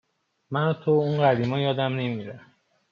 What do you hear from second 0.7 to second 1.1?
تو و